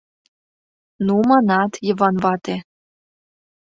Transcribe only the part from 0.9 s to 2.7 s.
—Ну, манат, Йыван вате...